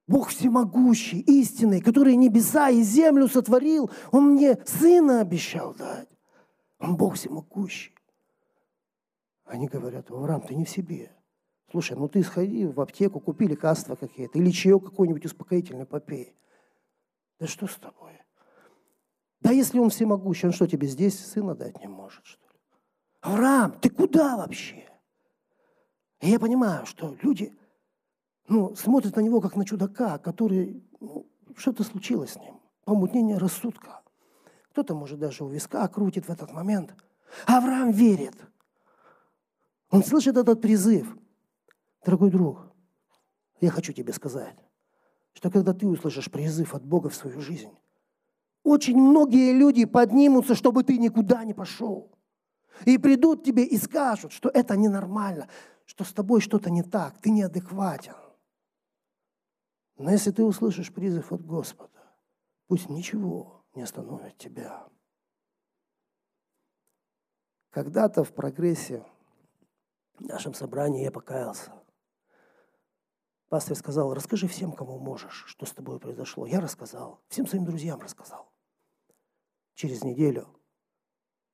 [0.06, 6.08] Бог всемогущий, истинный, который небеса и землю сотворил, Он мне сына обещал дать.
[6.78, 7.94] Он Бог всемогущий.
[9.44, 11.10] Они говорят, Авраам, ты не в себе.
[11.70, 16.36] Слушай, ну ты сходи в аптеку, купи лекарства какие-то, или чаек какой-нибудь успокоительный попей.
[17.40, 18.12] Да что с тобой?
[19.40, 22.60] Да если он всемогущий, он что, тебе здесь сына дать не может, что ли?
[23.22, 24.88] Авраам, ты куда вообще?
[26.20, 27.54] И я понимаю, что люди–
[28.48, 31.26] ну, смотрит на него как на чудака, который, ну,
[31.56, 34.02] что-то случилось с ним, помутнение рассудка.
[34.70, 36.94] Кто-то, может, даже у виска крутит в этот момент.
[37.46, 38.34] Авраам верит.
[39.90, 41.16] Он слышит этот призыв.
[42.04, 42.72] Дорогой друг,
[43.60, 44.58] я хочу тебе сказать,
[45.32, 47.70] что когда ты услышишь призыв от Бога в свою жизнь,
[48.62, 52.10] очень многие люди поднимутся, чтобы ты никуда не пошел.
[52.84, 55.48] И придут тебе и скажут, что это ненормально,
[55.84, 58.14] что с тобой что-то не так, ты неадекватен.
[59.96, 62.16] Но если ты услышишь призыв от Господа,
[62.66, 64.88] пусть ничего не остановит тебя.
[67.70, 69.04] Когда-то в прогрессе
[70.14, 71.72] в нашем собрании я покаялся.
[73.48, 76.46] Пастор сказал, расскажи всем, кому можешь, что с тобой произошло.
[76.46, 78.52] Я рассказал, всем своим друзьям рассказал.
[79.74, 80.48] Через неделю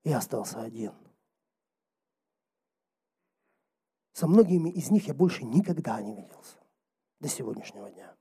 [0.05, 0.94] я остался один.
[4.12, 6.59] Со многими из них я больше никогда не виделся
[7.20, 8.14] до сегодняшнего дня.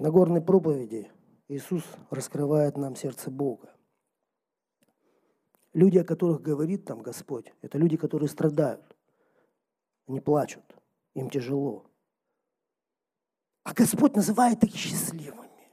[0.00, 1.12] На горной проповеди
[1.48, 3.76] Иисус раскрывает нам сердце Бога.
[5.74, 8.96] Люди, о которых говорит там Господь, это люди, которые страдают.
[10.08, 10.64] Они плачут,
[11.12, 11.84] им тяжело.
[13.62, 15.68] А Господь называет их счастливыми.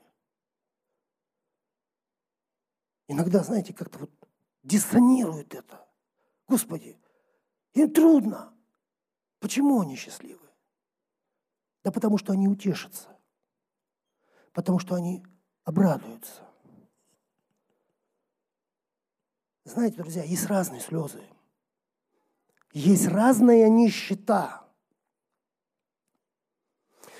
[3.07, 4.11] Иногда, знаете, как-то вот
[4.61, 5.87] диссонирует это.
[6.49, 6.99] Господи,
[7.71, 8.53] им трудно.
[9.39, 10.49] Почему они счастливы?
[11.85, 13.16] Да потому что они утешатся.
[14.57, 15.23] Потому что они
[15.65, 16.41] обрадуются.
[19.65, 21.21] Знаете, друзья, есть разные слезы.
[22.73, 24.63] Есть разная нищета.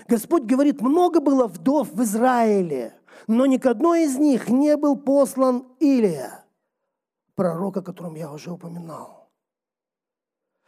[0.07, 4.97] Господь говорит, много было вдов в Израиле, но ни к одной из них не был
[4.97, 6.43] послан Илия,
[7.35, 9.29] пророк, о котором я уже упоминал.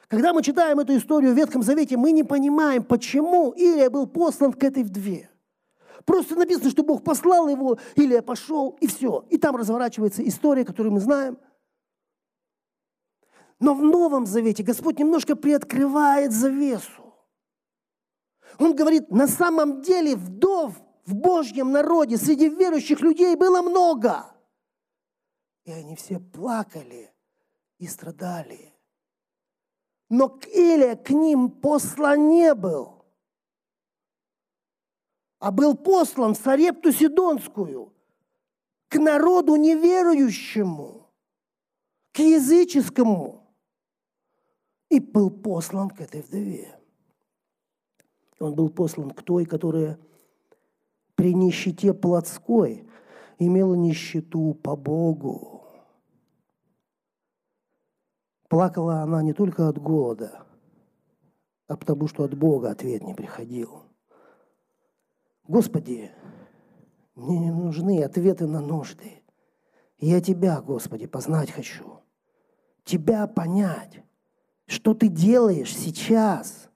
[0.08, 4.54] Когда мы читаем эту историю в Ветхом Завете, мы не понимаем, почему Илия был послан
[4.54, 5.32] к этой вдве.
[6.06, 9.26] Просто написано, что Бог послал его, Илия пошел, и все.
[9.30, 11.38] И там разворачивается история, которую мы знаем–
[13.60, 17.14] но в Новом Завете Господь немножко приоткрывает завесу.
[18.58, 24.26] Он говорит, на самом деле вдов в Божьем народе среди верующих людей было много.
[25.66, 27.14] И они все плакали
[27.78, 28.74] и страдали.
[30.10, 32.99] Но Илия к ним послан не был,
[35.40, 37.94] а был послан в Сарепту Сидонскую,
[38.88, 41.08] к народу неверующему,
[42.12, 43.38] к языческому–
[44.90, 46.76] и был послан к этой вдове.
[48.40, 50.00] Он был послан к той, которая
[51.16, 52.88] при нищете плотской
[53.38, 55.64] имела нищету по Богу.
[58.48, 60.46] Плакала она не только от голода,
[61.68, 63.84] а потому что от Бога ответ не приходил.
[65.50, 66.12] Господи,
[67.16, 69.24] мне не нужны ответы на нужды.
[69.98, 72.02] Я Тебя, Господи, познать хочу.
[72.84, 74.04] Тебя понять.
[74.68, 76.70] Что ты делаешь сейчас?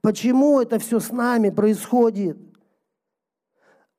[0.00, 2.38] Почему это все с нами происходит?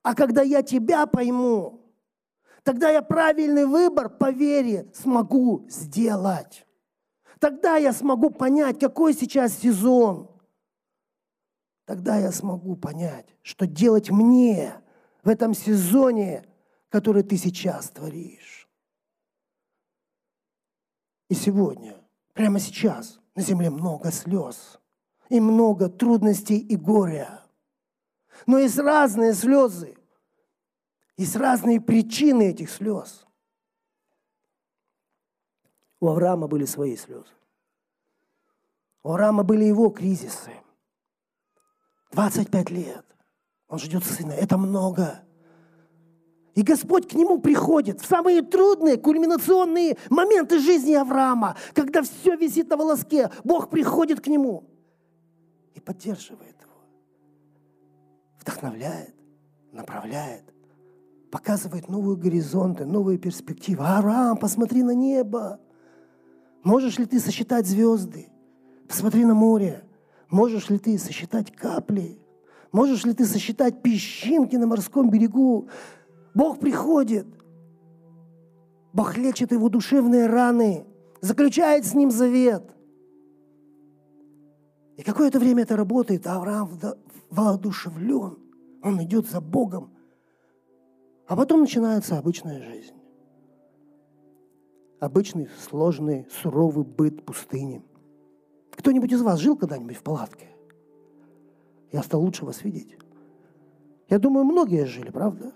[0.02, 1.94] А когда я тебя пойму,
[2.64, 6.66] тогда я правильный выбор по вере смогу сделать.
[7.40, 10.37] Тогда я смогу понять, какой сейчас сезон.
[11.88, 14.76] Тогда я смогу понять, что делать мне
[15.24, 16.46] в этом сезоне,
[16.90, 18.70] который ты сейчас творишь.
[21.30, 21.96] И сегодня,
[22.34, 24.80] прямо сейчас– на земле много слез
[25.30, 27.44] и много трудностей и горя.
[28.48, 29.96] Но есть разные слезы,
[31.18, 33.28] есть разные причины этих слез.
[36.00, 37.32] У Авраама были свои слезы.
[39.04, 40.54] У Авраама были его кризисы.
[42.18, 43.06] 25 лет.
[43.68, 44.32] Он ждет сына.
[44.32, 45.20] Это много.
[46.56, 52.70] И Господь к нему приходит в самые трудные, кульминационные моменты жизни Авраама, когда все висит
[52.72, 53.30] на волоске.
[53.44, 54.68] Бог приходит к нему
[55.76, 56.82] и поддерживает его,
[58.42, 59.14] вдохновляет,
[59.72, 60.52] направляет,
[61.30, 63.86] показывает новые горизонты, новые перспективы.
[63.86, 65.60] Авраам, посмотри на небо.
[66.64, 68.32] Можешь ли ты сосчитать звезды?
[68.88, 69.87] Посмотри на море.
[70.30, 72.20] Можешь ли ты сосчитать капли?
[72.72, 75.70] Можешь ли ты сосчитать песчинки на морском берегу?
[76.34, 77.28] Бог приходит.
[78.94, 80.86] Бог лечит его душевные раны,
[81.22, 82.64] заключает с ним завет.
[84.98, 86.80] И какое-то время это работает, а Авраам
[87.30, 88.38] воодушевлен.
[88.84, 89.92] Он идет за Богом.
[91.28, 92.94] А потом начинается обычная жизнь.
[95.00, 97.84] Обычный, сложный, суровый быт пустыни.
[98.78, 100.48] Кто-нибудь из вас жил когда-нибудь в палатке?
[101.92, 102.98] Я стал лучше вас видеть.
[104.10, 105.52] Я думаю, многие жили, правда?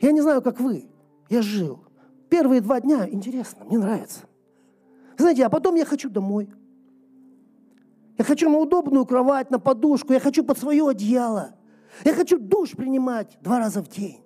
[0.00, 0.88] Я не знаю, как вы.
[1.28, 1.80] Я жил.
[2.28, 4.20] Первые два дня интересно, мне нравится.
[5.16, 6.52] Знаете, а потом я хочу домой.
[8.18, 10.12] Я хочу на удобную кровать, на подушку.
[10.12, 11.54] Я хочу под свое одеяло.
[12.04, 14.20] Я хочу душ принимать два раза в день.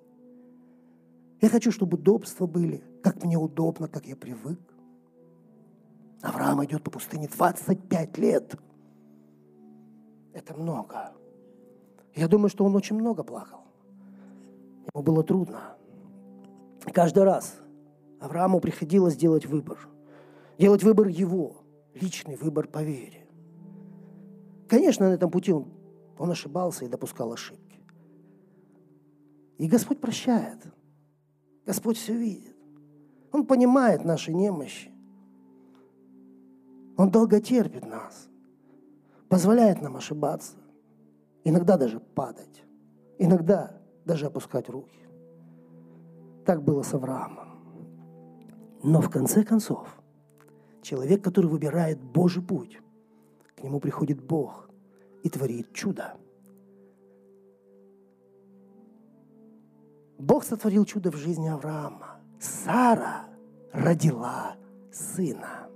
[1.41, 4.59] Я хочу, чтобы удобства были, как мне удобно, как я привык.
[6.21, 8.55] Авраам идет по пустыне 25 лет.
[10.33, 11.13] Это много.
[12.15, 13.61] Я думаю, что он очень много плакал.
[14.93, 15.77] Ему было трудно.
[16.93, 17.59] Каждый раз
[18.19, 19.77] Аврааму приходилось делать выбор.
[20.57, 21.57] Делать выбор его,
[21.93, 23.25] личный выбор по вере.
[24.67, 25.67] Конечно, на этом пути он,
[26.17, 27.79] он ошибался и допускал ошибки.
[29.57, 30.57] И Господь прощает.
[31.65, 32.55] Господь все видит.
[33.31, 34.91] Он понимает наши немощи.
[36.99, 38.27] Он долго терпит нас.
[39.29, 40.57] Позволяет нам ошибаться.
[41.45, 42.65] Иногда даже падать.
[43.17, 45.07] Иногда даже опускать руки.
[46.45, 47.47] Так было с Авраамом.
[48.83, 49.87] Но в конце концов,
[50.81, 52.81] человек, который выбирает Божий путь,
[53.55, 54.69] к нему приходит Бог
[55.23, 56.17] и творит чудо.
[60.17, 62.19] Бог сотворил чудо в жизни Авраама.
[62.41, 63.27] Сара
[63.71, 64.57] родила
[64.91, 65.68] сына.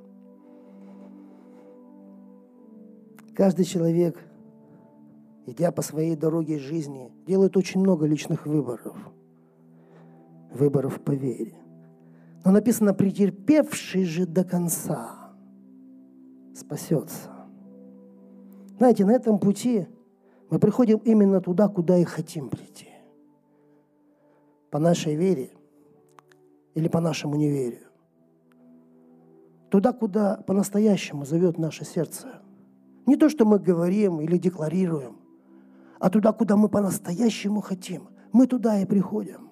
[3.36, 4.18] Каждый человек,
[5.48, 8.96] идя по своей дороге жизни, делает очень много личных выборов.
[10.52, 11.56] Выборов по вере.
[12.46, 15.34] Но написано, претерпевший же до конца
[16.56, 17.32] спасется.
[18.78, 19.88] Знаете, на этом пути
[20.52, 22.90] мы приходим именно туда, куда и хотим прийти.
[24.70, 25.52] По нашей вере
[26.76, 27.88] или по нашему неверию.
[29.70, 32.43] Туда, куда по-настоящему зовет наше сердце.
[33.06, 35.18] Не то, что мы говорим или декларируем,
[36.00, 38.10] а туда, куда мы по-настоящему хотим.
[38.32, 39.52] Мы туда и приходим.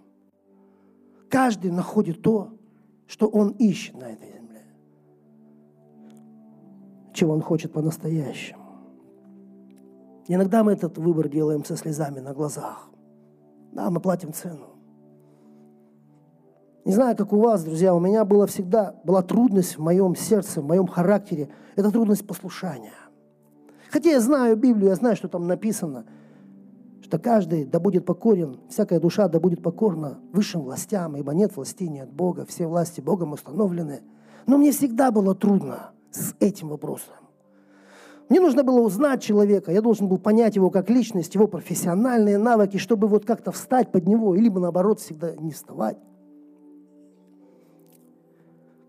[1.30, 2.58] Каждый находит то,
[3.08, 4.66] что он ищет на этой земле.
[7.14, 8.62] Чего он хочет по-настоящему.
[10.28, 12.89] Иногда мы этот выбор делаем со слезами на глазах.
[13.72, 14.68] Да, мы платим цену.
[16.84, 20.62] Не знаю, как у вас, друзья, у меня была всегда была трудность в моем сердце,
[20.62, 21.49] в моем характере.
[21.76, 22.91] Это трудность послушания.
[23.92, 26.06] Хотя я знаю Библию, я знаю, что там написано,
[27.02, 31.84] что каждый да будет покорен, всякая душа да будет покорна высшим властям, ибо нет власти,
[31.84, 34.02] нет Бога, все власти Богом установлены.
[34.48, 37.16] Но мне всегда было трудно с этим вопросом.
[38.30, 42.78] Мне нужно было узнать человека, я должен был понять его как личность, его профессиональные навыки,
[42.78, 45.98] чтобы вот как-то встать под него, либо наоборот всегда не вставать.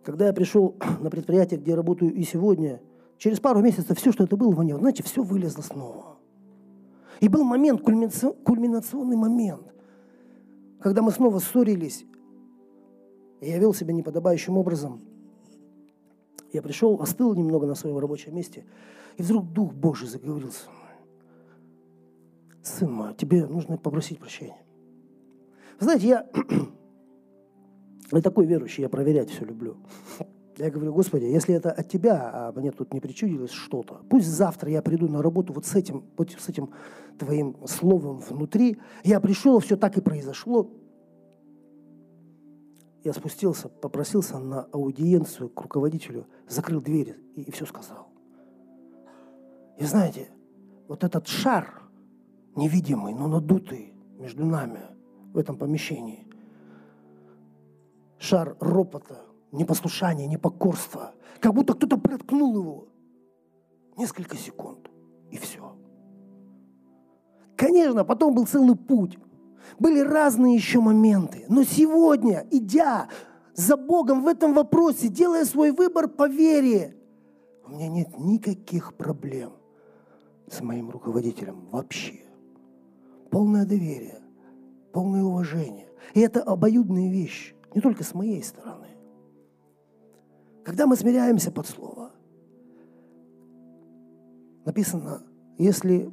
[0.05, 2.81] Когда я пришел на предприятие, где работаю и сегодня,
[3.23, 6.19] через пару месяцев все, что это было во мне, знаете, все вылезло снова.
[7.21, 9.73] И был момент, кульминационный момент,
[10.81, 12.05] когда мы снова ссорились,
[13.41, 15.03] и я вел себя неподобающим образом.
[16.53, 18.67] Я пришел, остыл немного на своем рабочем месте,
[19.17, 20.83] и вдруг Дух Божий заговорил со мной.
[22.65, 24.65] Сын мой, тебе нужно попросить прощения.
[25.79, 26.27] Знаете, я,
[28.11, 29.77] я такой верующий, я проверять все люблю.
[30.63, 34.71] Я говорю, Господи, если это от Тебя, а мне тут не причудилось что-то, пусть завтра
[34.71, 36.71] я приду на работу вот с этим, вот с этим
[37.19, 38.79] Твоим словом внутри.
[39.03, 40.71] Я пришел, все так и произошло.
[43.03, 48.07] Я спустился, попросился на аудиенцию к руководителю, закрыл дверь и, и все сказал.
[49.79, 50.29] И знаете,
[50.87, 51.83] вот этот шар
[52.55, 54.79] невидимый, но надутый между нами
[55.33, 56.29] в этом помещении,
[58.19, 59.23] шар ропота,
[59.53, 62.89] непослушания, непокорства, как будто кто-то проткнул его.
[63.97, 64.91] Несколько секунд,
[65.31, 65.77] и все.
[67.57, 69.19] Конечно, потом был целый путь.
[69.79, 71.45] Были разные еще моменты.
[71.49, 73.09] Но сегодня, идя
[73.55, 76.97] за Богом в этом вопросе, делая свой выбор по вере,
[77.65, 79.53] у меня нет никаких проблем
[80.51, 82.21] с моим руководителем вообще.
[83.31, 84.21] Полное доверие,
[84.93, 85.89] полное уважение.
[86.15, 88.82] И это обоюдная вещь, не только с моей стороны.
[90.65, 92.13] Когда мы смиряемся под Слово,
[94.65, 95.23] написано,
[95.59, 96.13] если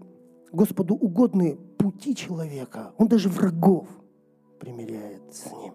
[0.52, 3.88] Господу угодны пути человека, Он даже врагов
[4.60, 5.74] примиряет с ним.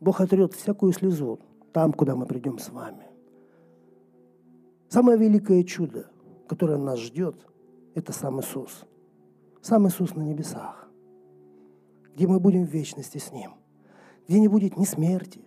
[0.00, 1.38] Бог отрет всякую слезу
[1.72, 3.06] там, куда мы придем с вами.
[4.88, 6.10] Самое великое чудо,
[6.48, 7.46] которое нас ждет,
[7.94, 8.84] это сам Иисус.
[9.60, 10.81] Сам Иисус на небесах,
[12.14, 13.52] где мы будем в вечности с Ним,
[14.28, 15.44] где не будет ни смерти,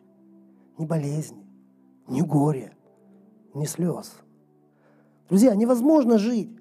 [0.78, 1.45] ни болезни,
[2.07, 2.74] ни горя,
[3.53, 4.18] ни слез.
[5.30, 6.57] Друзья, невозможно жить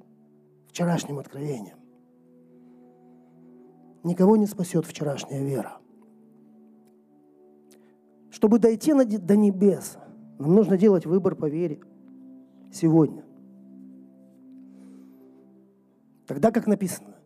[0.68, 1.78] вчерашним откровением.
[4.02, 5.78] Никого не спасет вчерашняя вера.
[8.30, 9.96] Чтобы дойти до небес,
[10.38, 11.80] нам нужно делать выбор по вере
[12.72, 13.24] сегодня.
[16.26, 17.16] Тогда, как написано,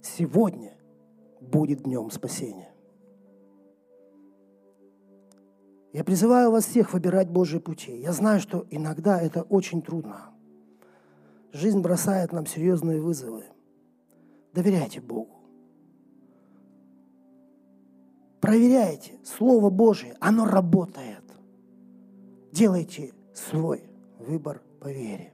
[0.00, 0.76] сегодня
[1.42, 2.72] будет днем спасения.
[5.92, 7.98] Я призываю вас всех выбирать Божьи пути.
[7.98, 10.30] Я знаю, что иногда это очень трудно.
[11.52, 13.44] Жизнь бросает нам серьезные вызовы.
[14.54, 15.42] Доверяйте Богу.
[18.40, 21.22] Проверяйте Слово Божие, оно работает.
[22.52, 23.84] Делайте свой
[24.18, 25.32] выбор по вере.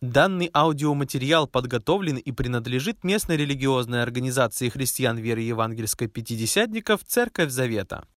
[0.00, 8.08] Данный аудиоматериал подготовлен и принадлежит местной религиозной организации христиан веры евангельской пятидесятников «Церковь Завета».